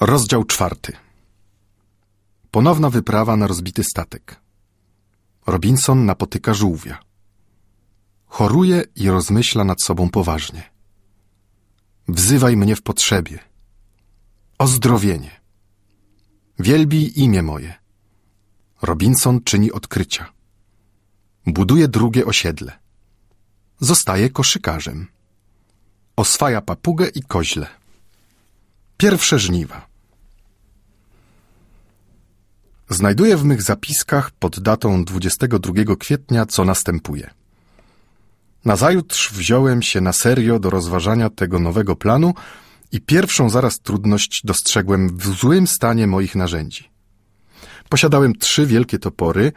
[0.00, 0.92] Rozdział czwarty.
[2.50, 4.40] Ponowna wyprawa na rozbity statek.
[5.46, 6.98] Robinson napotyka żółwia.
[8.26, 10.70] Choruje i rozmyśla nad sobą poważnie.
[12.08, 13.38] Wzywaj mnie w potrzebie.
[14.58, 15.40] Ozdrowienie.
[16.58, 17.74] Wielbij imię moje.
[18.82, 20.32] Robinson czyni odkrycia.
[21.46, 22.78] Buduje drugie osiedle.
[23.80, 25.06] Zostaje koszykarzem.
[26.16, 27.83] Oswaja papugę i koźle.
[28.96, 29.86] Pierwsze żniwa.
[32.88, 37.30] Znajduję w mych zapiskach pod datą 22 kwietnia, co następuje.
[38.64, 42.34] Nazajutrz wziąłem się na serio do rozważania tego nowego planu
[42.92, 46.90] i pierwszą zaraz trudność dostrzegłem w złym stanie moich narzędzi.
[47.88, 49.52] Posiadałem trzy wielkie topory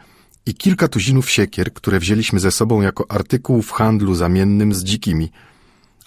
[0.46, 5.30] i kilka tuzinów siekier, które wzięliśmy ze sobą jako artykuł w handlu zamiennym z dzikimi–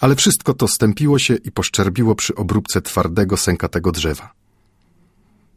[0.02, 4.32] ale wszystko to stępiło się i poszczerbiło przy obróbce twardego, sękatego drzewa.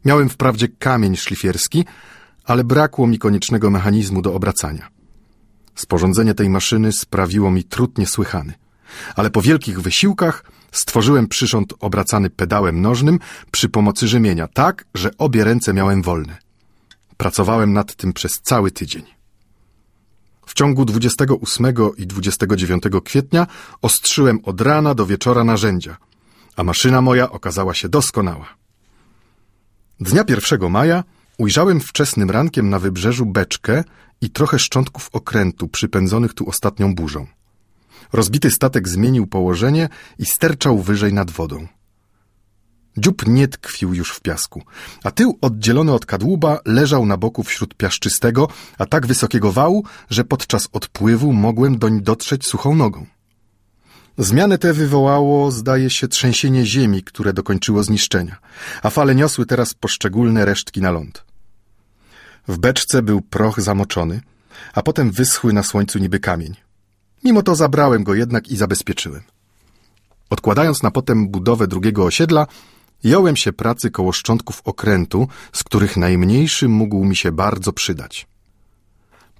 [0.04, 1.84] Miałem wprawdzie kamień szlifierski,
[2.44, 4.88] ale brakło mi koniecznego mechanizmu do obracania.
[5.74, 8.52] Sporządzenie tej maszyny sprawiło mi trud niesłychany,
[9.16, 13.18] ale po wielkich wysiłkach stworzyłem przyrząd obracany pedałem nożnym
[13.50, 16.38] przy pomocy rzemienia, tak, że obie ręce miałem wolne.
[17.16, 19.16] Pracowałem nad tym przez cały tydzień.
[20.46, 21.66] W ciągu 28
[21.96, 23.46] i 29 kwietnia
[23.82, 25.96] ostrzyłem od rana do wieczora narzędzia,
[26.56, 28.46] a maszyna moja okazała się doskonała.
[30.00, 31.04] Dnia 1 maja
[31.38, 33.84] ujrzałem wczesnym rankiem na wybrzeżu beczkę
[34.20, 37.26] i trochę szczątków okrętu przypędzonych tu ostatnią burzą.
[38.12, 39.88] Rozbity statek zmienił położenie
[40.18, 41.66] i sterczał wyżej nad wodą.
[42.96, 44.62] Dziób nie tkwił już w piasku,
[45.04, 50.24] a tył oddzielony od kadłuba leżał na boku wśród piaszczystego, a tak wysokiego wału, że
[50.24, 53.06] podczas odpływu mogłem doń dotrzeć suchą nogą.
[54.18, 58.36] Zmianę tę wywołało, zdaje się, trzęsienie ziemi, które dokończyło zniszczenia,
[58.82, 61.24] a fale niosły teraz poszczególne resztki na ląd.
[62.48, 64.20] W beczce był proch zamoczony,
[64.74, 66.54] a potem wyschły na słońcu niby kamień.
[67.24, 69.22] Mimo to zabrałem go jednak i zabezpieczyłem.
[70.30, 72.46] Odkładając na potem budowę drugiego osiedla,
[73.04, 78.26] Jąłem się pracy koło szczątków okrętu, z których najmniejszy mógł mi się bardzo przydać.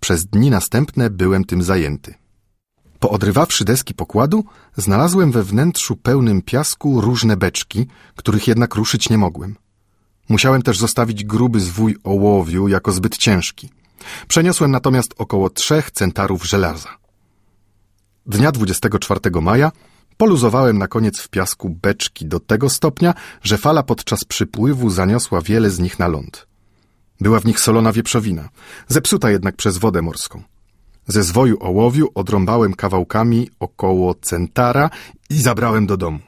[0.00, 2.14] Przez dni następne byłem tym zajęty.
[2.98, 4.44] Poodrywawszy deski pokładu,
[4.76, 7.86] znalazłem we wnętrzu pełnym piasku różne beczki,
[8.16, 9.56] których jednak ruszyć nie mogłem.
[10.28, 13.70] Musiałem też zostawić gruby zwój ołowiu jako zbyt ciężki.
[14.28, 16.88] Przeniosłem natomiast około trzech centarów żelaza.
[18.26, 19.72] Dnia 24 maja
[20.16, 25.70] Poluzowałem na koniec w piasku beczki do tego stopnia, że fala podczas przypływu zaniosła wiele
[25.70, 26.46] z nich na ląd.
[27.20, 28.48] Była w nich solona wieprzowina,
[28.88, 30.42] zepsuta jednak przez wodę morską.
[31.06, 34.90] Ze zwoju ołowiu odrąbałem kawałkami około centara
[35.30, 36.18] i zabrałem do domu.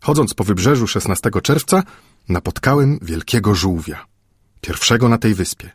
[0.00, 1.82] Chodząc po wybrzeżu 16 czerwca,
[2.28, 4.06] napotkałem wielkiego żółwia.
[4.60, 5.70] Pierwszego na tej wyspie.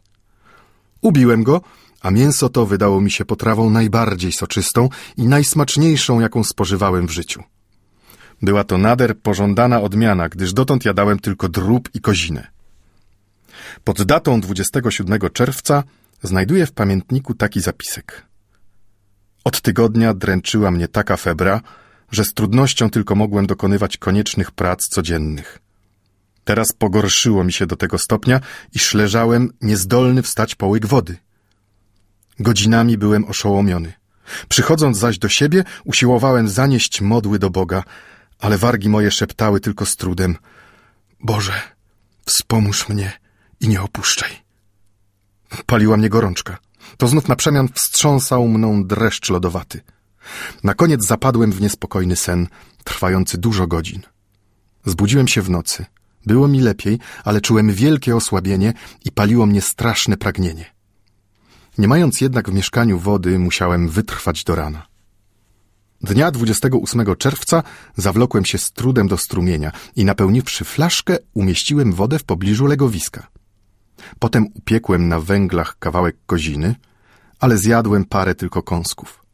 [1.02, 1.62] Ubiłem go
[2.02, 7.44] a mięso to wydało mi się potrawą najbardziej soczystą i najsmaczniejszą, jaką spożywałem w życiu.
[8.42, 12.48] Była to nader pożądana odmiana, gdyż dotąd jadałem tylko drób i kozinę.
[13.84, 15.84] Pod datą 27 czerwca
[16.24, 18.26] znajduję w pamiętniku taki zapisek.
[19.44, 21.62] Od tygodnia dręczyła mnie taka febra,
[22.12, 25.60] że z trudnością tylko mogłem dokonywać koniecznych prac codziennych.
[26.44, 28.40] Teraz pogorszyło mi się do tego stopnia,
[28.74, 31.18] iż leżałem niezdolny wstać po łyk wody–
[32.40, 33.94] Godzinami byłem oszołomiony.
[34.50, 37.84] Przychodząc zaś do siebie, usiłowałem zanieść modły do Boga,
[38.40, 40.38] ale wargi moje szeptały tylko z trudem.
[41.20, 41.62] Boże,
[42.26, 43.12] wspomóż mnie
[43.60, 44.32] i nie opuszczaj.
[45.66, 46.58] Paliła mnie gorączka.
[46.98, 49.82] To znów na przemian wstrząsał mną dreszcz lodowaty.
[50.64, 52.48] Na koniec zapadłem w niespokojny sen,
[52.84, 54.02] trwający dużo godzin.
[54.86, 55.86] Zbudziłem się w nocy.
[56.26, 58.74] Było mi lepiej, ale czułem wielkie osłabienie
[59.06, 60.79] i paliło mnie straszne pragnienie.
[61.80, 64.88] Nie mając jednak w mieszkaniu wody, musiałem wytrwać do rana.
[66.02, 67.64] Dnia 28 czerwca
[67.96, 73.28] zawlokłem się z trudem do strumienia i napełniwszy flaszkę, umieściłem wodę w pobliżu legowiska.
[74.20, 76.76] Potem upiekłem na węglach kawałek koziny,
[77.40, 79.26] ale zjadłem parę tylko kąsków.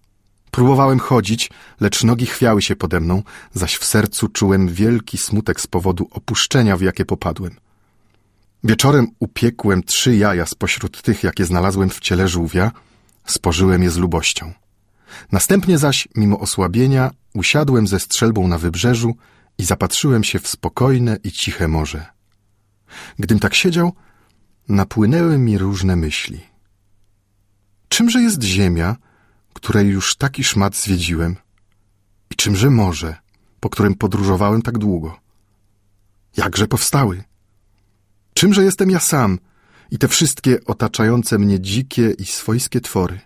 [0.51, 1.49] Próbowałem chodzić,
[1.79, 6.77] lecz nogi chwiały się pode mną, zaś w sercu czułem wielki smutek z powodu opuszczenia,
[6.77, 7.64] w jakie popadłem.
[8.65, 12.71] Wieczorem upiekłem trzy jaja spośród tych, jakie znalazłem w ciele żółwia,
[13.25, 14.53] spożyłem je z lubością.
[15.31, 19.15] Następnie zaś, mimo osłabienia, usiadłem ze strzelbą na wybrzeżu
[19.57, 22.05] i zapatrzyłem się w spokojne i ciche morze.
[23.19, 23.93] Gdym tak siedział,
[24.69, 26.41] napłynęły mi różne myśli.
[27.89, 28.95] Czymże jest ziemia,
[29.53, 31.35] której już taki szmat zwiedziłem?
[32.31, 33.15] I czymże morze,
[33.59, 35.19] po którym podróżowałem tak długo?
[36.37, 37.23] Jakże powstały?
[38.37, 39.39] Czymże jestem ja sam
[39.91, 43.19] i te wszystkie otaczające mnie dzikie i swojskie twory?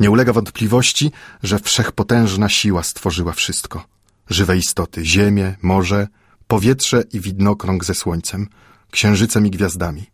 [0.00, 1.10] Nie ulega wątpliwości,
[1.42, 3.84] że wszechpotężna siła stworzyła wszystko.
[4.30, 6.08] Żywe istoty, ziemię, morze,
[6.46, 8.48] powietrze i widnokrąg ze słońcem,
[8.90, 10.06] księżycem i gwiazdami.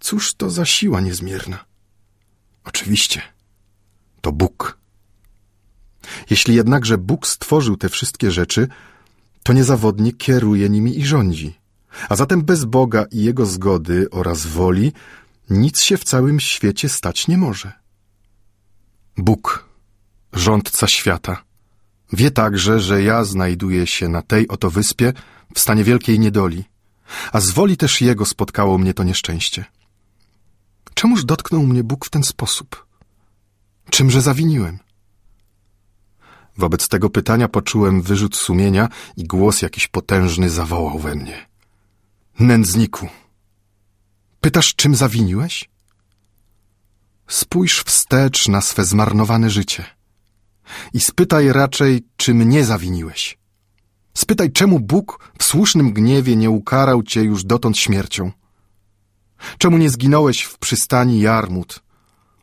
[0.00, 1.64] Cóż to za siła niezmierna?
[2.64, 3.22] Oczywiście,
[4.20, 4.78] to Bóg.
[6.30, 8.68] Jeśli jednakże Bóg stworzył te wszystkie rzeczy,
[9.42, 11.59] to niezawodnie kieruje nimi i rządzi.
[12.08, 14.92] A zatem bez Boga i Jego zgody oraz woli
[15.50, 17.72] nic się w całym świecie stać nie może.
[19.16, 19.68] Bóg,
[20.32, 21.42] rządca świata,
[22.12, 25.12] wie także, że ja znajduję się na tej oto wyspie
[25.54, 26.64] w stanie wielkiej niedoli,
[27.32, 29.64] a z woli też Jego spotkało mnie to nieszczęście.
[30.94, 32.86] Czemuż dotknął mnie Bóg w ten sposób?
[33.90, 34.78] Czymże zawiniłem?
[36.58, 41.49] Wobec tego pytania poczułem wyrzut sumienia i głos jakiś potężny zawołał we mnie.
[42.40, 43.08] Nędzniku,
[44.40, 45.70] pytasz, czym zawiniłeś?
[47.28, 49.84] Spójrz wstecz na swe zmarnowane życie
[50.92, 53.38] i spytaj raczej, czy mnie zawiniłeś.
[54.14, 58.32] Spytaj, czemu Bóg w słusznym gniewie nie ukarał cię już dotąd śmiercią.
[59.58, 61.82] Czemu nie zginąłeś w przystani Jarmut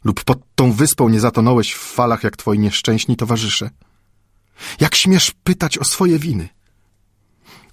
[0.03, 3.69] lub pod tą wyspą nie zatonąłeś w falach jak twoi nieszczęśni towarzysze?
[4.79, 6.56] Jak śmiesz pytać o swoje winy?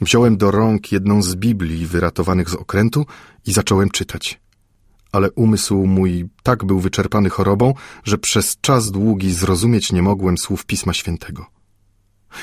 [0.00, 3.06] Wziąłem do rąk jedną z Biblii wyratowanych z okrętu
[3.46, 4.40] i zacząłem czytać.
[5.12, 7.74] Ale umysł mój tak był wyczerpany chorobą,
[8.04, 11.46] że przez czas długi zrozumieć nie mogłem słów Pisma Świętego.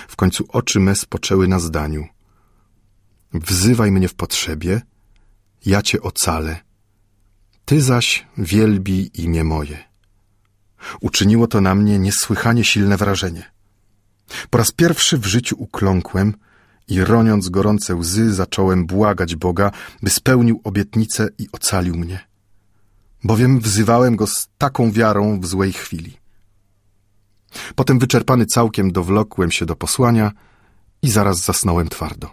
[0.07, 2.07] W końcu oczy me spoczęły na zdaniu.
[3.33, 4.81] Wzywaj mnie w potrzebie,
[5.65, 6.59] ja cię ocalę.
[7.65, 9.83] Ty zaś wielbi imię moje.
[11.01, 13.51] Uczyniło to na mnie niesłychanie silne wrażenie.
[14.49, 16.33] Po raz pierwszy w życiu ukląkłem
[16.91, 19.71] i roniąc gorące łzy zacząłem błagać Boga,
[20.03, 22.19] by spełnił obietnicę i ocalił mnie.
[23.23, 26.17] Bowiem wzywałem Go z taką wiarą w złej chwili.
[27.75, 30.31] Potem wyczerpany całkiem dowlokłem się do posłania
[31.01, 32.29] i zaraz zasnąłem twardo.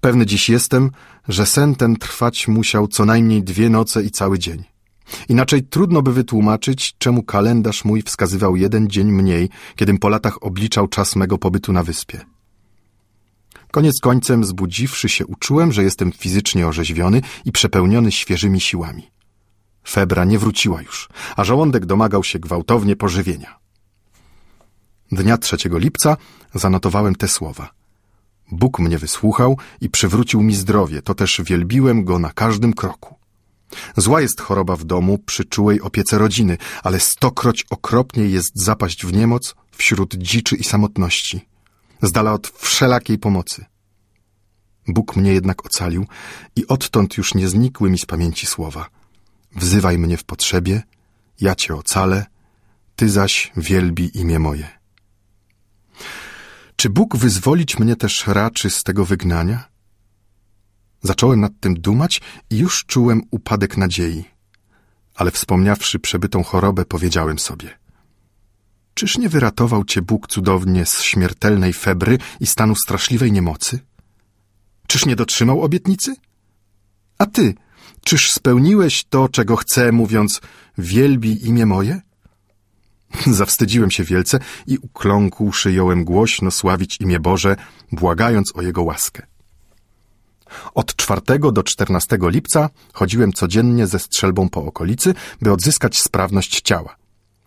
[0.00, 0.90] Pewny dziś jestem,
[1.28, 4.64] że sen ten trwać musiał co najmniej dwie noce i cały dzień.
[5.28, 10.88] Inaczej trudno by wytłumaczyć, czemu kalendarz mój wskazywał jeden dzień mniej, kiedym po latach obliczał
[10.88, 12.33] czas mego pobytu na wyspie.
[13.74, 19.10] Koniec końcem, zbudziwszy się, uczułem, że jestem fizycznie orzeźwiony i przepełniony świeżymi siłami.
[19.88, 23.58] Febra nie wróciła już, a żołądek domagał się gwałtownie pożywienia.
[25.12, 26.16] Dnia 3 lipca
[26.54, 27.70] zanotowałem te słowa.
[28.52, 33.14] Bóg mnie wysłuchał i przywrócił mi zdrowie, to też wielbiłem Go na każdym kroku.
[33.96, 39.12] Zła jest choroba w domu przy czułej opiece rodziny, ale stokroć okropniej jest zapaść w
[39.12, 41.53] niemoc wśród dziczy i samotności,
[42.06, 43.64] z dala od wszelakiej pomocy.
[44.88, 46.06] Bóg mnie jednak ocalił
[46.56, 48.86] i odtąd już nie znikły mi z pamięci słowa.
[49.56, 50.82] Wzywaj mnie w potrzebie,
[51.40, 52.26] ja cię ocalę,
[52.96, 54.68] ty zaś wielbi imię moje.
[56.76, 59.68] Czy Bóg wyzwolić mnie też raczy z tego wygnania?
[61.02, 62.20] Zacząłem nad tym dumać
[62.50, 64.24] i już czułem upadek nadziei.
[65.14, 67.78] Ale wspomniawszy przebytą chorobę, powiedziałem sobie:
[68.94, 73.78] Czyż nie wyratował cię Bóg cudownie z śmiertelnej febry i stanu straszliwej niemocy?
[74.86, 76.14] Czyż nie dotrzymał obietnicy?
[77.18, 77.54] A ty,
[78.04, 80.40] czyż spełniłeś to, czego chcę, mówiąc:
[80.78, 82.00] Wielbi imię moje?
[83.26, 87.56] Zawstydziłem się wielce i ukląkłszy jąłem głośno sławić imię Boże,
[87.92, 89.26] błagając o Jego łaskę.
[90.74, 91.20] Od 4
[91.52, 97.03] do 14 lipca chodziłem codziennie ze strzelbą po okolicy, by odzyskać sprawność ciała.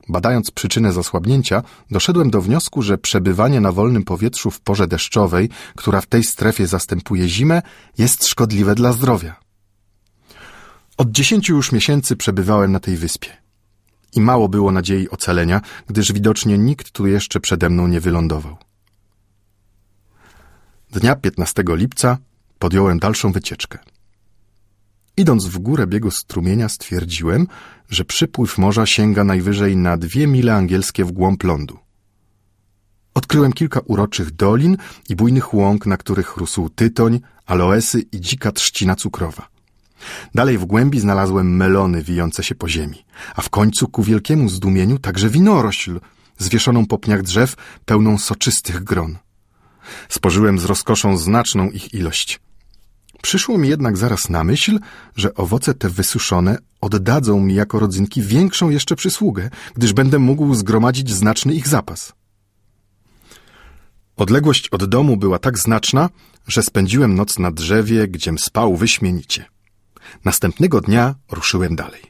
[0.10, 6.02] Badając przyczynę zasłabnięcia, doszedłem do wniosku, że przebywanie na wolnym powietrzu w porze deszczowej, która
[6.02, 7.62] w tej strefie zastępuje zimę,
[7.98, 9.36] jest szkodliwe dla zdrowia.
[10.98, 13.30] Od dziesięciu już miesięcy przebywałem na tej wyspie.
[14.16, 18.58] I mało było nadziei ocalenia, gdyż widocznie nikt tu jeszcze przede mną nie wylądował.
[20.92, 22.18] Dnia 15 lipca
[22.60, 23.80] podjąłem dalszą wycieczkę.
[25.18, 27.48] Idąc w górę biegu strumienia stwierdziłem,
[27.90, 31.80] że przypływ morza sięga najwyżej na dwie mile angielskie w głąb lądu.
[33.14, 34.78] Odkryłem kilka uroczych dolin
[35.10, 39.48] i bujnych łąk, na których rósł tytoń, aloesy i dzika trzcina cukrowa.
[40.36, 45.00] Dalej w głębi znalazłem melony wijące się po ziemi, a w końcu ku wielkiemu zdumieniu
[45.00, 46.00] także winorośl,
[46.38, 49.18] zwieszoną po pniach drzew, pełną soczystych gron.
[50.10, 52.40] Spożyłem z rozkoszą znaczną ich ilość.
[53.22, 54.80] Przyszło mi jednak zaraz na myśl,
[55.16, 61.12] że owoce te wysuszone oddadzą mi jako rodzynki większą jeszcze przysługę, gdyż będę mógł zgromadzić
[61.12, 62.14] znaczny ich zapas.
[64.18, 66.10] Odległość od domu była tak znaczna,
[66.48, 69.46] że spędziłem noc na drzewie, gdziem spał wyśmienicie.
[70.26, 72.02] Następnego dnia ruszyłem dalej.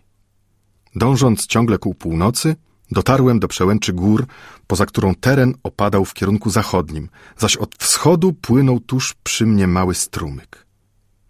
[0.95, 2.55] Dążąc ciągle ku północy,
[2.91, 4.25] dotarłem do przełęczy gór,
[4.67, 9.95] poza którą teren opadał w kierunku zachodnim, zaś od wschodu płynął tuż przy mnie mały
[9.95, 10.66] strumyk.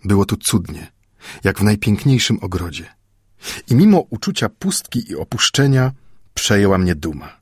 [0.06, 0.92] Było tu cudnie,
[1.44, 2.86] jak w najpiękniejszym ogrodzie.
[3.70, 5.92] I mimo uczucia pustki i opuszczenia
[6.34, 7.38] przejęła mnie duma.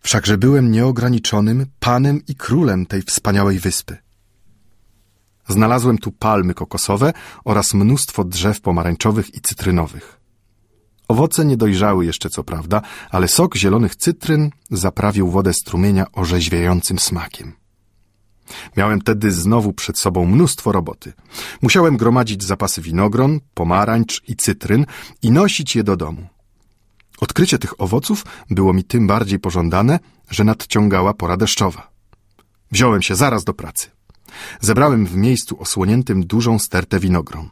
[0.00, 3.96] Wszakże byłem nieograniczonym panem i królem tej wspaniałej wyspy.
[5.48, 7.12] Znalazłem tu palmy kokosowe
[7.44, 10.20] oraz mnóstwo drzew pomarańczowych i cytrynowych.
[11.08, 17.52] Owoce nie dojrzały jeszcze, co prawda, ale sok zielonych cytryn zaprawił wodę strumienia orzeźwiającym smakiem.
[18.76, 21.12] Miałem wtedy znowu przed sobą mnóstwo roboty.
[21.62, 24.86] Musiałem gromadzić zapasy winogron, pomarańcz i cytryn
[25.22, 26.26] i nosić je do domu.
[27.20, 29.98] Odkrycie tych owoców było mi tym bardziej pożądane,
[30.30, 31.90] że nadciągała pora deszczowa.
[32.72, 33.90] Wziąłem się zaraz do pracy.
[34.60, 37.48] Zebrałem w miejscu osłoniętym dużą stertę winogron.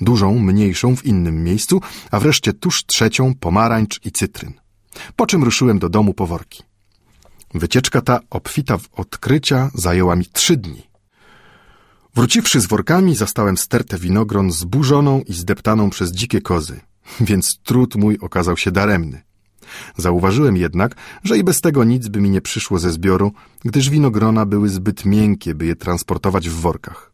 [0.00, 4.52] Dużą, mniejszą w innym miejscu, a wreszcie tuż trzecią pomarańcz i cytryn.
[5.16, 6.62] Po czym ruszyłem do domu po worki.
[7.54, 10.90] Wycieczka ta, obfita w odkrycia, zajęła mi trzy dni.
[12.14, 16.80] Wróciwszy z workami, zastałem stertę winogron zburzoną i zdeptaną przez dzikie kozy,
[17.20, 19.22] więc trud mój okazał się daremny.
[19.96, 23.32] Zauważyłem jednak, że i bez tego nic by mi nie przyszło ze zbioru,
[23.64, 27.12] gdyż winogrona były zbyt miękkie, by je transportować w workach.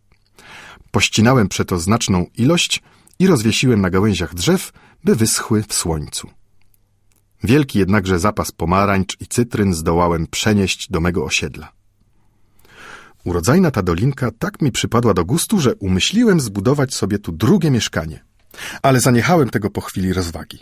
[0.91, 2.83] Pościnałem przeto znaczną ilość
[3.19, 4.73] i rozwiesiłem na gałęziach drzew,
[5.05, 6.31] by wyschły w słońcu.
[7.45, 11.73] Wielki jednakże zapas pomarańcz i cytryn zdołałem przenieść do mego osiedla.
[13.25, 18.25] Urodzajna ta dolinka tak mi przypadła do gustu, że umyśliłem zbudować sobie tu drugie mieszkanie.
[18.83, 20.59] Ale zaniechałem tego po chwili rozwagi,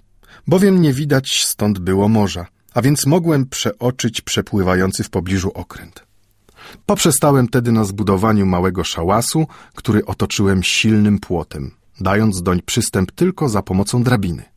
[0.47, 6.07] bowiem nie widać stąd było morza, a więc mogłem przeoczyć przepływający w pobliżu okręt.
[6.87, 13.63] Poprzestałem tedy na zbudowaniu małego szałasu, który otoczyłem silnym płotem, dając doń przystęp tylko za
[13.63, 14.54] pomocą drabiny.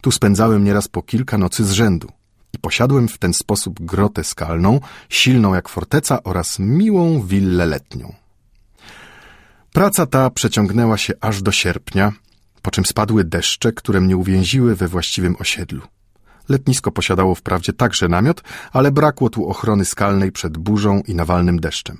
[0.00, 2.08] Tu spędzałem nieraz po kilka nocy z rzędu
[2.52, 8.14] i posiadłem w ten sposób grotę skalną, silną jak forteca oraz miłą willę letnią.
[9.72, 12.12] Praca ta przeciągnęła się aż do sierpnia,
[12.62, 15.82] po czym spadły deszcze, które mnie uwięziły we właściwym osiedlu.
[16.48, 18.42] Letnisko posiadało wprawdzie także namiot,
[18.72, 21.98] ale brakło tu ochrony skalnej przed burzą i nawalnym deszczem.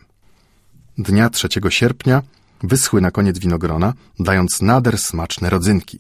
[0.99, 2.23] Dnia 3 sierpnia
[2.63, 5.99] wyschły na koniec winogrona, dając nader smaczne rodzynki.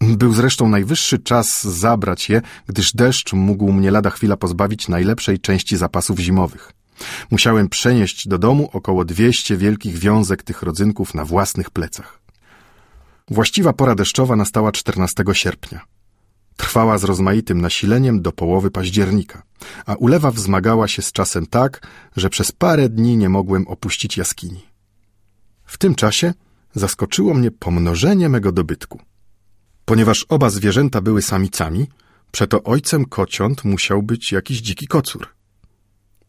[0.00, 5.76] Był zresztą najwyższy czas zabrać je, gdyż deszcz mógł mnie lada chwila pozbawić najlepszej części
[5.76, 6.72] zapasów zimowych.
[7.30, 12.20] Musiałem przenieść do domu około dwieście wielkich wiązek tych rodzynków na własnych plecach.
[13.30, 15.80] Właściwa pora deszczowa nastała 14 sierpnia.
[16.56, 19.42] Trwała z rozmaitym nasileniem do połowy października,
[19.86, 24.62] a ulewa wzmagała się z czasem tak, że przez parę dni nie mogłem opuścić jaskini.
[25.64, 26.34] W tym czasie
[26.74, 29.00] zaskoczyło mnie pomnożenie mego dobytku.
[29.90, 31.88] Ponieważ oba zwierzęta były samicami,
[32.30, 35.28] przeto ojcem kociąt musiał być jakiś dziki kocur.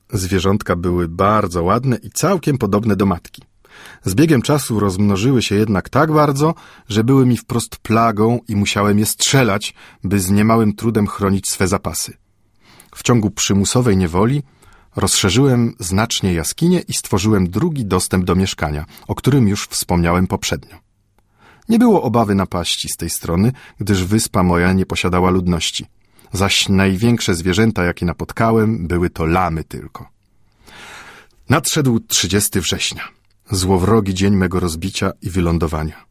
[0.09, 3.41] Zwierzątka były bardzo ładne i całkiem podobne do matki.
[4.05, 6.53] Z biegiem czasu rozmnożyły się jednak tak bardzo,
[6.89, 11.67] że były mi wprost plagą i musiałem je strzelać, by z niemałym trudem chronić swe
[11.67, 12.13] zapasy.
[12.95, 14.43] W ciągu przymusowej niewoli
[14.95, 20.90] rozszerzyłem znacznie jaskinię i stworzyłem drugi dostęp do mieszkania, o którym już wspomniałem poprzednio.
[21.71, 25.85] Nie było obawy napaści z tej strony, gdyż wyspa moja nie posiadała ludności.
[26.33, 30.09] Zaś największe zwierzęta, jakie napotkałem, były to lamy tylko.
[31.49, 33.03] Nadszedł 30 września
[33.51, 36.05] złowrogi dzień mego rozbicia i wylądowania.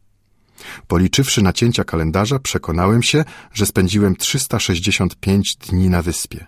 [0.87, 6.47] Policzywszy nacięcia kalendarza, przekonałem się, że spędziłem 365 dni na wyspie.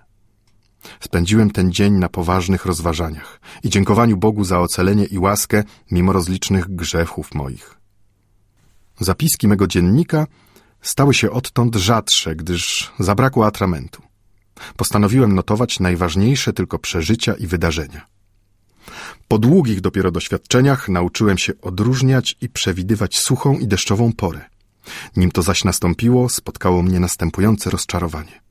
[1.00, 6.76] Spędziłem ten dzień na poważnych rozważaniach i dziękowaniu Bogu za ocalenie i łaskę mimo rozlicznych
[6.76, 7.83] grzechów moich.
[9.04, 10.28] Zapiski mego dziennika
[10.82, 14.02] stały się odtąd rzadsze, gdyż zabrakło atramentu.
[14.78, 18.08] Postanowiłem notować najważniejsze tylko przeżycia i wydarzenia.
[19.28, 24.42] Po długich dopiero doświadczeniach nauczyłem się odróżniać i przewidywać suchą i deszczową porę.
[25.18, 28.42] Nim to zaś nastąpiło, spotkało mnie następujące rozczarowanie.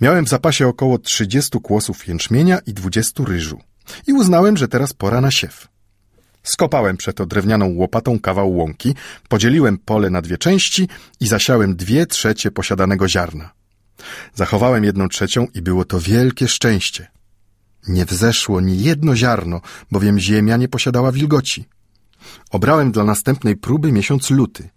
[0.00, 3.60] Miałem w zapasie około 30 kłosów jęczmienia i 20 ryżu
[4.06, 5.68] i uznałem, że teraz pora na siew.
[6.42, 8.94] Skopałem przeto drewnianą łopatą kawał łąki,
[9.28, 10.88] podzieliłem pole na dwie części
[11.20, 13.50] i zasiałem dwie trzecie posiadanego ziarna.
[14.34, 17.06] Zachowałem jedną trzecią i było to wielkie szczęście.
[17.88, 21.64] Nie wzeszło ni jedno ziarno, bowiem ziemia nie posiadała wilgoci.
[22.50, 24.68] Obrałem dla następnej próby miesiąc luty.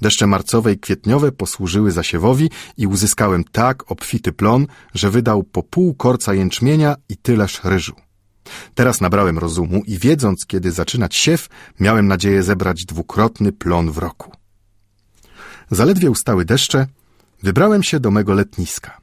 [0.00, 5.94] Deszcze marcowe i kwietniowe posłużyły zasiewowi i uzyskałem tak obfity plon, że wydał po pół
[5.94, 7.94] korca jęczmienia i tyleż ryżu.
[8.74, 11.48] Teraz nabrałem rozumu i wiedząc, kiedy zaczynać siew,
[11.80, 14.32] miałem nadzieję zebrać dwukrotny plon w roku.
[15.70, 16.86] Zaledwie ustały deszcze,
[17.42, 19.00] wybrałem się do mego letniska.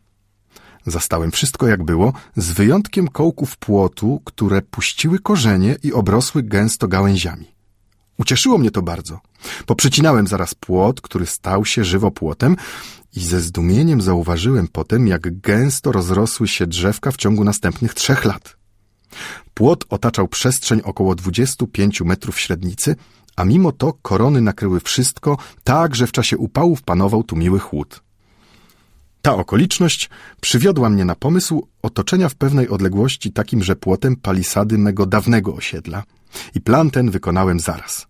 [0.85, 7.45] Zastałem wszystko jak było, z wyjątkiem kołków płotu, które puściły korzenie i obrosły gęsto gałęziami.
[8.17, 9.19] Ucieszyło mnie to bardzo.
[9.65, 12.55] Poprzycinałem zaraz płot, który stał się żywopłotem
[13.15, 18.56] i ze zdumieniem zauważyłem potem, jak gęsto rozrosły się drzewka w ciągu następnych trzech lat.
[19.53, 22.95] Płot otaczał przestrzeń około 25 metrów średnicy,
[23.35, 28.03] a mimo to korony nakryły wszystko, tak że w czasie upałów panował tu miły chłód.
[29.21, 30.09] Ta okoliczność
[30.41, 36.03] przywiodła mnie na pomysł otoczenia w pewnej odległości takimże płotem palisady mego dawnego osiedla
[36.55, 38.07] i plan ten wykonałem zaraz.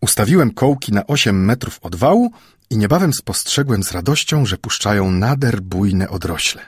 [0.00, 2.30] Ustawiłem kołki na 8 metrów od wału
[2.70, 6.62] i niebawem spostrzegłem z radością, że puszczają nader bujne odrośle.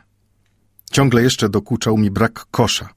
[0.93, 2.89] Ciągle jeszcze dokuczał mi brak kosza.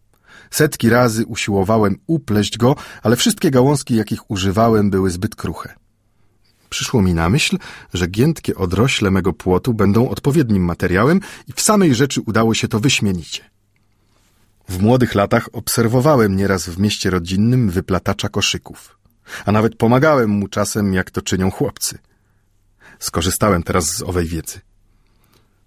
[0.51, 5.73] Setki razy usiłowałem upleść go, ale wszystkie gałązki, jakich używałem, były zbyt kruche.
[6.69, 7.57] Przyszło mi na myśl,
[7.93, 12.79] że giętkie odrośle mego płotu będą odpowiednim materiałem i w samej rzeczy udało się to
[12.79, 13.43] wyśmienicie.
[14.69, 18.97] W młodych latach obserwowałem nieraz w mieście rodzinnym wyplatacza koszyków,
[19.45, 21.97] a nawet pomagałem mu czasem, jak to czynią chłopcy.
[22.99, 24.59] Skorzystałem teraz z owej wiedzy.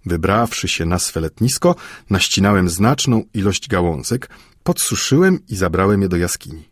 [0.06, 1.76] Wybrawszy się na swe letnisko,
[2.10, 4.28] naścinałem znaczną ilość gałązek,
[4.62, 6.70] podsuszyłem i zabrałem je do jaskini.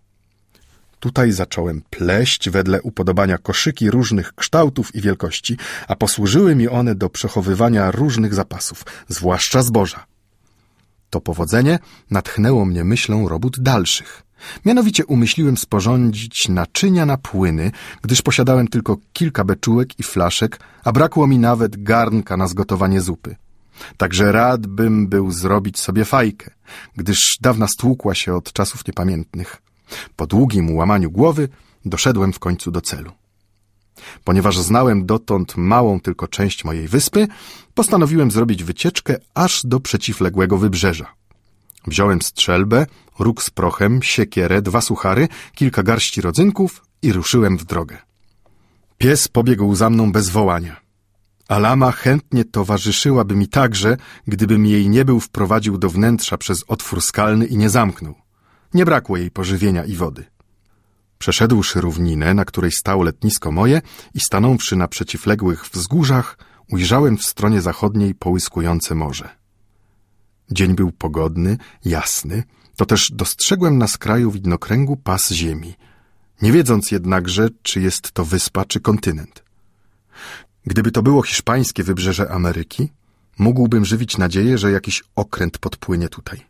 [1.00, 5.56] Tutaj zacząłem pleść wedle upodobania koszyki różnych kształtów i wielkości,
[5.88, 10.06] a posłużyły mi one do przechowywania różnych zapasów, zwłaszcza zboża.
[11.10, 11.78] To powodzenie
[12.10, 14.22] natchnęło mnie myślą robót dalszych.
[14.64, 17.70] Mianowicie umyśliłem sporządzić naczynia na płyny,
[18.02, 23.36] gdyż posiadałem tylko kilka beczułek i flaszek, a brakło mi nawet garnka na zgotowanie zupy.
[23.96, 26.50] Także rad bym był zrobić sobie fajkę,
[26.96, 29.62] gdyż dawna stłukła się od czasów niepamiętnych.
[30.16, 31.48] Po długim łamaniu głowy
[31.84, 33.12] doszedłem w końcu do celu.
[34.24, 37.28] Ponieważ znałem dotąd małą tylko część mojej wyspy,
[37.74, 41.06] postanowiłem zrobić wycieczkę aż do przeciwległego wybrzeża.
[41.86, 42.86] Wziąłem strzelbę,
[43.18, 47.98] róg z prochem, siekierę, dwa suchary, kilka garści rodzynków i ruszyłem w drogę.
[48.98, 50.87] Pies pobiegł za mną bez wołania.
[51.48, 57.46] Alama chętnie towarzyszyłaby mi także, gdybym jej nie był wprowadził do wnętrza przez otwór skalny
[57.46, 58.14] i nie zamknął.
[58.74, 60.24] Nie brakło jej pożywienia i wody.
[61.18, 63.82] Przeszedłszy równinę, na której stało letnisko moje
[64.14, 66.38] i stanąwszy na przeciwległych wzgórzach,
[66.72, 69.28] ujrzałem w stronie zachodniej połyskujące morze.
[70.50, 72.42] Dzień był pogodny, jasny,
[72.76, 75.74] to też dostrzegłem na skraju widnokręgu pas ziemi,
[76.42, 79.44] nie wiedząc jednakże, czy jest to wyspa, czy kontynent.
[80.68, 82.92] Gdyby to było hiszpańskie wybrzeże Ameryki,
[83.38, 86.46] mógłbym żywić nadzieję, że jakiś okręt podpłynie tutaj.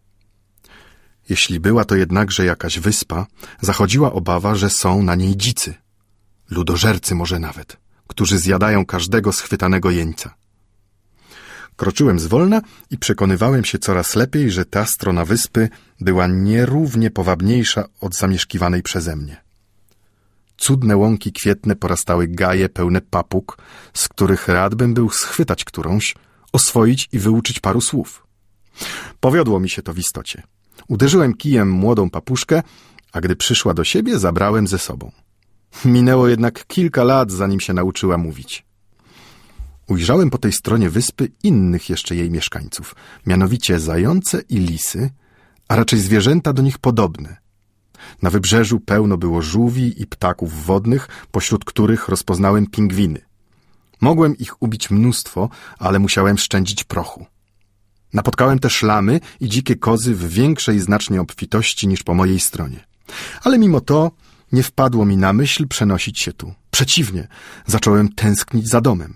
[1.29, 3.27] Jeśli była to jednakże jakaś wyspa,
[3.61, 5.75] zachodziła obawa, że są na niej dzicy,
[6.51, 7.77] ludożercy może nawet,
[8.07, 10.35] którzy zjadają każdego schwytanego jeńca.
[11.77, 15.69] Kroczyłem zwolna i przekonywałem się coraz lepiej, że ta strona wyspy
[16.01, 19.48] była nierównie powabniejsza od zamieszkiwanej przeze mnie.
[20.59, 23.59] Cudne łąki kwietne porastały gaje pełne papug,
[23.95, 26.15] z których rad bym był schwytać którąś,
[26.53, 28.27] oswoić i wyuczyć paru słów.
[29.21, 30.43] Powiodło mi się to w istocie.
[30.89, 32.63] Uderzyłem kijem młodą papuszkę,
[33.13, 35.13] a gdy przyszła do siebie, zabrałem ze sobą.
[35.85, 38.67] Minęło jednak kilka lat, zanim się nauczyła mówić.
[39.89, 42.95] Ujrzałem po tej stronie wyspy innych jeszcze jej mieszkańców,
[43.27, 45.11] mianowicie zające i lisy,
[45.69, 47.37] a raczej zwierzęta do nich podobne.
[48.23, 53.21] Na wybrzeżu pełno było żółwi i ptaków wodnych, pośród których rozpoznałem pingwiny.
[54.01, 57.27] Mogłem ich ubić mnóstwo, ale musiałem szczędzić prochu.
[58.13, 62.85] Napotkałem też lamy i dzikie kozy w większej znacznie obfitości niż po mojej stronie.
[63.45, 64.11] Ale mimo to
[64.53, 66.55] nie wpadło mi na myśl przenosić się tu.
[66.71, 67.29] Przeciwnie,
[67.67, 69.15] zacząłem tęsknić za domem.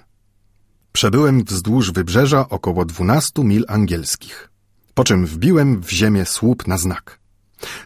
[0.92, 4.50] Przebyłem wzdłuż wybrzeża około dwunastu mil angielskich,
[4.94, 7.21] po czym wbiłem w ziemię słup na znak.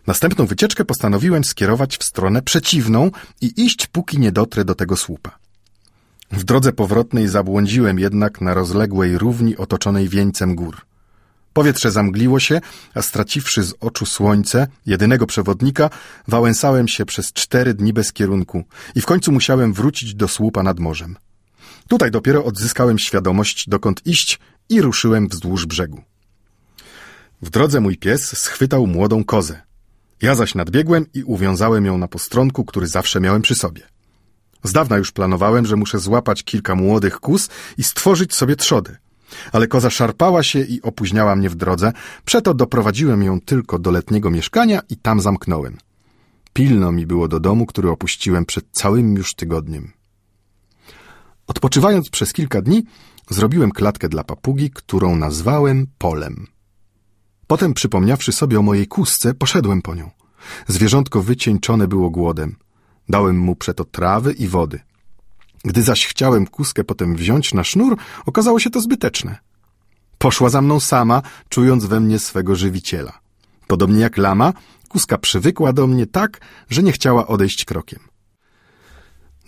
[0.06, 3.10] Następną wycieczkę postanowiłem skierować w stronę przeciwną
[3.40, 5.38] i iść, póki nie dotrę do tego słupa.
[6.32, 10.76] W drodze powrotnej zabłądziłem jednak na rozległej równi otoczonej wieńcem gór.
[11.52, 12.60] Powietrze zamgliło się,
[12.94, 15.90] a straciwszy z oczu słońce, jedynego przewodnika,
[16.28, 20.80] wałęsałem się przez cztery dni bez kierunku i w końcu musiałem wrócić do słupa nad
[20.80, 21.16] morzem.
[21.88, 26.02] Tutaj dopiero odzyskałem świadomość, dokąd iść i ruszyłem wzdłuż brzegu.
[27.42, 29.62] W drodze mój pies schwytał młodą kozę.
[30.22, 33.82] Ja zaś nadbiegłem i uwiązałem ją na postronku, który zawsze miałem przy sobie.
[34.62, 37.48] Z dawna już planowałem, że muszę złapać kilka młodych kus
[37.78, 38.96] i stworzyć sobie trzodę.
[39.52, 41.92] Ale koza szarpała się i opóźniała mnie w drodze,
[42.24, 45.76] przeto doprowadziłem ją tylko do letniego mieszkania i tam zamknąłem.
[46.52, 49.92] Pilno mi było do domu, który opuściłem przed całym już tygodniem.
[51.46, 52.84] Odpoczywając przez kilka dni,
[53.30, 56.46] zrobiłem klatkę dla papugi, którą nazwałem polem.
[57.46, 60.10] Potem, przypomniawszy sobie o mojej kusce, poszedłem po nią.
[60.66, 62.56] Zwierzątko wycieńczone było głodem.
[63.08, 64.80] Dałem mu przeto trawy i wody.
[65.64, 69.38] Gdy zaś chciałem kuskę potem wziąć na sznur, okazało się to zbyteczne.
[70.18, 73.20] Poszła za mną sama, czując we mnie swego żywiciela.
[73.66, 74.52] Podobnie jak lama,
[74.88, 78.00] kuska przywykła do mnie tak, że nie chciała odejść krokiem.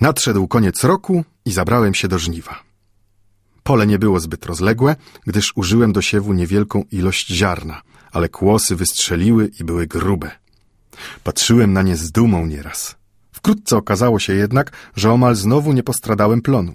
[0.00, 2.67] Nadszedł koniec roku i zabrałem się do żniwa.
[3.68, 9.50] Pole nie było zbyt rozległe, gdyż użyłem do siewu niewielką ilość ziarna, ale kłosy wystrzeliły
[9.60, 10.30] i były grube.
[11.24, 12.96] Patrzyłem na nie z dumą nieraz.
[13.32, 16.74] Wkrótce okazało się jednak, że omal znowu nie postradałem plonu.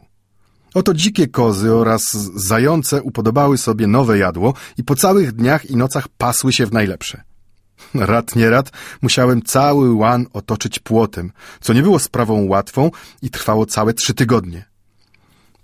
[0.73, 6.07] Oto dzikie kozy oraz zające upodobały sobie nowe jadło i po całych dniach i nocach
[6.07, 7.23] pasły się w najlepsze.
[7.93, 13.65] Rad nie rad, musiałem cały łan otoczyć płotem, co nie było sprawą łatwą i trwało
[13.65, 14.72] całe trzy tygodnie.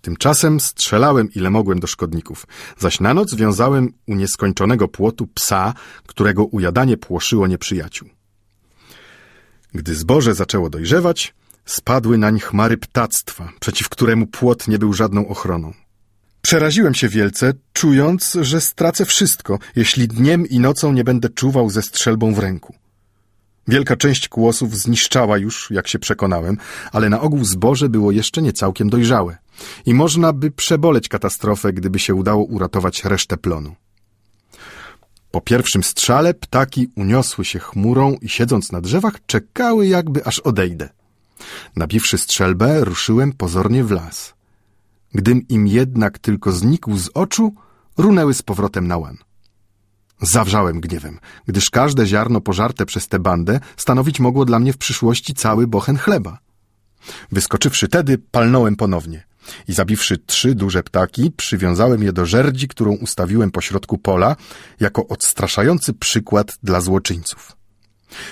[0.02, 5.74] Tymczasem strzelałem ile mogłem do szkodników, zaś na noc wiązałem u nieskończonego płotu psa,
[6.08, 8.10] którego ujadanie płoszyło nieprzyjaciół.
[9.74, 11.34] Gdy zboże zaczęło dojrzewać,
[11.66, 15.74] spadły nań chmary ptactwa, przeciw któremu płot nie był żadną ochroną.
[16.42, 21.82] Przeraziłem się wielce, czując, że stracę wszystko, jeśli dniem i nocą nie będę czuwał ze
[21.82, 22.76] strzelbą w ręku.
[23.70, 26.58] Wielka część kłosów zniszczała już, jak się przekonałem,
[26.92, 29.38] ale na ogół zboże było jeszcze nie całkiem dojrzałe
[29.86, 33.76] i można by przeboleć katastrofę, gdyby się udało uratować resztę plonu.
[35.32, 40.90] Po pierwszym strzale ptaki uniosły się chmurą i siedząc na drzewach czekały jakby aż odejdę.
[41.76, 44.34] Nabiwszy strzelbę, ruszyłem pozornie w las.
[45.14, 47.54] Gdym im jednak tylko znikł z oczu,
[47.98, 49.18] runęły z powrotem na łan.
[50.22, 55.34] Zawrzałem gniewem, gdyż każde ziarno pożarte przez tę bandę stanowić mogło dla mnie w przyszłości
[55.34, 56.40] cały bochen chleba.
[57.32, 59.24] Wyskoczywszy tedy, palnąłem ponownie
[59.68, 64.36] i zabiwszy trzy duże ptaki, przywiązałem je do żerdzi, którą ustawiłem pośrodku pola,
[64.80, 67.56] jako odstraszający przykład dla złoczyńców.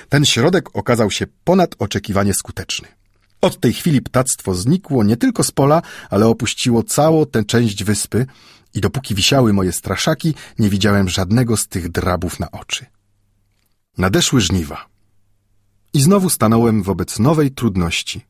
[0.10, 2.88] Ten środek okazał się ponad oczekiwanie skuteczny.
[3.42, 8.26] Od tej chwili ptactwo znikło nie tylko z pola, ale opuściło całą tę część wyspy
[8.78, 12.86] i dopóki wisiały moje straszaki, nie widziałem żadnego z tych drabów na oczy.
[13.98, 14.86] Nadeszły żniwa.
[15.94, 18.26] I znowu stanąłem wobec nowej trudności.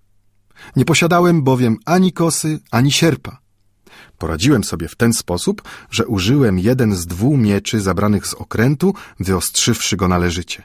[0.76, 3.40] Nie posiadałem bowiem ani kosy, ani sierpa.
[4.18, 9.98] Poradziłem sobie w ten sposób, że użyłem jeden z dwóch mieczy zabranych z okrętu, wyostrzywszy
[9.98, 10.64] go należycie.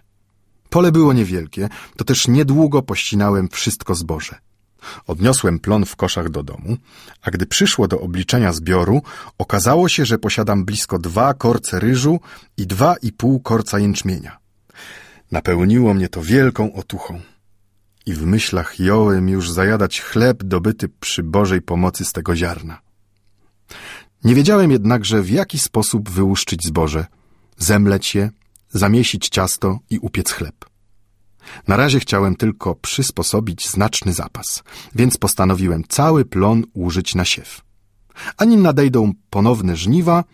[0.71, 4.39] Pole było niewielkie, to też niedługo pościnałem wszystko zboże.
[5.07, 6.77] Odniosłem plon w koszach do domu,
[7.23, 9.03] a gdy przyszło do obliczenia zbioru,
[9.39, 12.21] okazało się, że posiadam blisko dwa korce ryżu
[12.57, 14.39] i dwa i pół korca jęczmienia.
[15.33, 17.21] Napełniło mnie to wielką otuchą.
[18.07, 22.81] I w myślach jąłem już zajadać chleb dobyty przy Bożej pomocy z tego ziarna.
[24.25, 27.07] Nie wiedziałem jednakże, w jaki sposób wyłuszczyć zboże,
[27.59, 28.31] zemleć je,
[28.71, 30.72] zamiesić ciasto i upiec chleb.
[31.69, 34.63] Na razie chciałem tylko przysposobić znaczny zapas,
[34.95, 37.61] więc postanowiłem cały plon użyć na siew.
[38.37, 40.25] A nim nadejdą ponowne żniwa,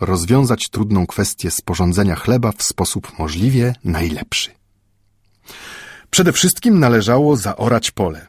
[0.00, 4.50] rozwiązać trudną kwestię sporządzenia chleba w sposób możliwie najlepszy.
[6.10, 8.26] Przede wszystkim należało zaorać pole.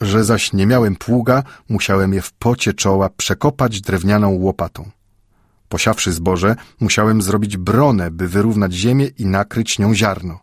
[0.00, 4.90] Że zaś nie miałem pługa, musiałem je w pocie czoła przekopać drewnianą łopatą.
[5.68, 10.40] Posiawszy zboże, musiałem zrobić bronę, by wyrównać ziemię i nakryć nią ziarno.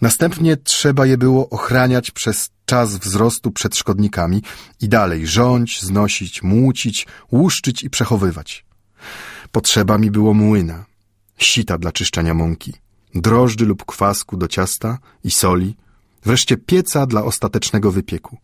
[0.00, 4.42] Następnie trzeba je było ochraniać przez czas wzrostu przed szkodnikami
[4.80, 8.64] i dalej rządź, znosić, młócić, łuszczyć i przechowywać.
[9.52, 10.84] Potrzeba mi było młyna,
[11.38, 12.74] sita dla czyszczenia mąki,
[13.14, 15.76] drożdży lub kwasku do ciasta i soli,
[16.24, 18.38] wreszcie pieca dla ostatecznego wypieku.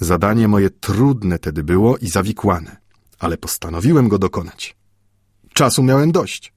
[0.00, 2.76] Zadanie moje trudne tedy było i zawikłane,
[3.18, 4.76] ale postanowiłem go dokonać.
[5.54, 6.53] Czasu miałem dość.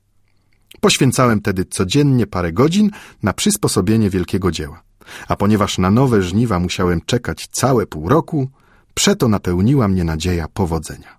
[0.82, 2.92] Poświęcałem tedy codziennie parę godzin
[3.24, 4.82] na przysposobienie wielkiego dzieła.
[5.28, 8.50] A ponieważ na nowe żniwa musiałem czekać całe pół roku,
[8.94, 11.16] przeto napełniła mnie nadzieja powodzenia.